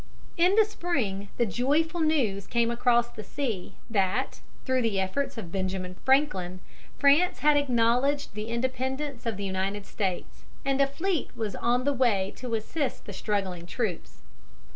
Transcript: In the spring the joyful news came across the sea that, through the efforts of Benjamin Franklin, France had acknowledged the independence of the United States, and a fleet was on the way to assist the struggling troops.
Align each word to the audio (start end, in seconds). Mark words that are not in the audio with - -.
In 0.35 0.55
the 0.55 0.65
spring 0.65 1.29
the 1.37 1.45
joyful 1.45 1.99
news 1.99 2.47
came 2.47 2.71
across 2.71 3.09
the 3.09 3.21
sea 3.23 3.75
that, 3.87 4.39
through 4.65 4.81
the 4.81 4.99
efforts 4.99 5.37
of 5.37 5.51
Benjamin 5.51 5.93
Franklin, 5.93 6.59
France 6.97 7.37
had 7.45 7.55
acknowledged 7.55 8.33
the 8.33 8.47
independence 8.47 9.27
of 9.27 9.37
the 9.37 9.45
United 9.45 9.85
States, 9.85 10.43
and 10.65 10.81
a 10.81 10.87
fleet 10.87 11.29
was 11.37 11.55
on 11.55 11.83
the 11.83 11.93
way 11.93 12.33
to 12.37 12.55
assist 12.55 13.05
the 13.05 13.13
struggling 13.13 13.67
troops. 13.67 14.23